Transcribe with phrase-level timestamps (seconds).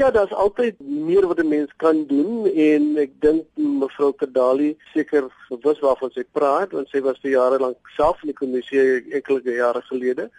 [0.00, 5.24] Ja, daar's altyd meer wat 'n mens kan doen en ek dink mevrou Kadali seker
[5.48, 9.54] bewus waarvan sy praat want sy was vir jare lank self in die kommissie enkele
[9.56, 10.30] jare gelede.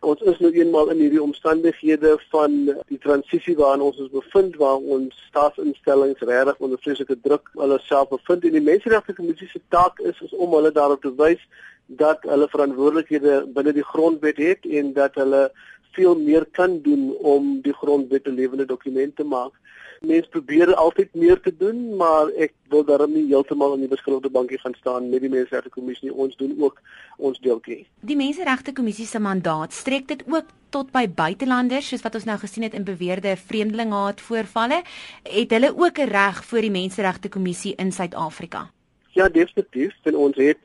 [0.00, 2.52] Ons is nou eenmaal in hierdie omstandighede van
[2.88, 8.08] die transisie waarin ons ons bevind waar ons staatsinstellings regtig onder vreeslike druk hulle self
[8.08, 11.44] bevind en die menseregte kommissie se taak is, is om hulle daarop te wys
[11.86, 15.50] dat hulle verantwoordelikhede binne die grondwet het en dat hulle
[15.92, 19.52] veel meer kan doen om die grondwet 'n lewende dokument te maak.
[20.00, 24.30] Mense probeer altyd meer te doen, maar ek wil daarom nie heeltemal aan die beskuldigde
[24.32, 26.16] bankie gaan staan met die Menseregte Kommissie nie.
[26.16, 26.80] Ons doen ook
[27.18, 27.86] ons deeltjie.
[28.00, 32.38] Die Menseregte Kommissie se mandaat strek dit ook tot by buitelanders, soos wat ons nou
[32.40, 34.82] gesien het in beweerde vreemdelingehaat voorvalle,
[35.22, 38.70] het hulle ook 'n reg voor die Menseregte Kommissie in Suid-Afrika.
[39.12, 39.94] Ja, definitief.
[40.02, 40.58] En ons het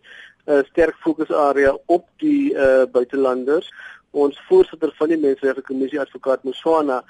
[0.46, 3.74] 'n uh, sterk fokusarea op die uh, buitelanders
[4.16, 7.02] ons voorsitter van die menseregte kommissie advokaat Muswana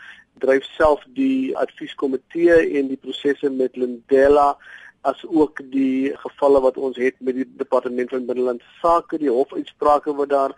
[0.41, 4.55] dryf self die advieskomitee en die prosesse met Lindela
[5.05, 10.15] as ook die gevalle wat ons het met die departement van binnelandse sake die hofuitsprake
[10.17, 10.55] wat daar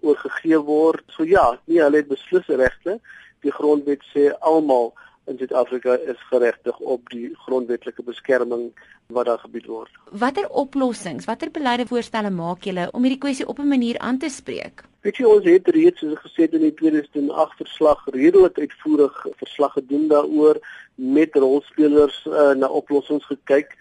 [0.00, 2.98] oorgegee word so ja nee hulle het beslis regte
[3.46, 4.92] die grondwet sê almal
[5.28, 8.70] in Suid-Afrika is geregtig op die grondwetlike beskerming
[9.12, 9.92] wat daar gebied word.
[10.22, 14.28] Watter oplossings, watter beleide voorstelle maak julle om hierdie kwessie op 'n manier aan te
[14.32, 14.87] spreek?
[15.06, 20.08] Weet jy ons het reeds soos gesê in die 2008 verslag redelik uitvoerig verslag gedoen
[20.10, 20.58] daaroor
[21.18, 23.76] met rolspelers uh, na oplossings gekyk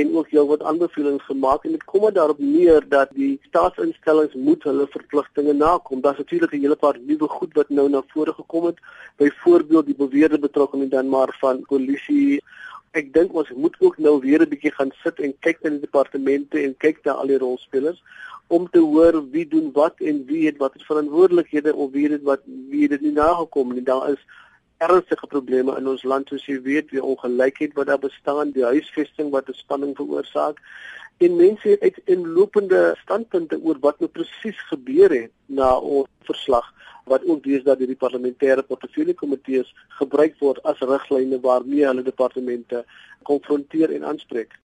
[0.00, 4.68] en ook heelwat aanbevelings gemaak en dit kom maar daarop neer dat die staatsinstellings moet
[4.68, 6.04] hulle verpligtinge nakom.
[6.04, 8.78] Daar's natuurlik 'n hele paar nuwe goed wat nou na vore gekom het.
[9.16, 12.42] Byvoorbeeld die beweerde betrokkenheid dan maar van polisie.
[12.90, 15.80] Ek dink ons moet ook nou weer 'n bietjie gaan sit en kyk na die
[15.80, 18.02] departemente en kyk na al die rolspelers
[18.48, 22.40] om te hoor wie doen wat en wie het watter verantwoordelikhede of wie het wat
[22.72, 23.82] wie het nie nagekom nie.
[23.82, 24.22] Daar is
[24.78, 29.30] ernstige probleme in ons land soos jy weet, die ongelykheid wat daar bestaan, die huisvesting
[29.34, 30.62] wat 'n spanning veroorsaak.
[31.18, 36.74] En mense het uit inlopende standpunte oor wat nou presies gebeur het na ons verslag
[37.08, 42.84] wat ook deesdae deur die parlementêre portefeulje komitees gebruik word as riglyne waarmee hulle departemente
[43.22, 44.58] konfronteer en aanspreek.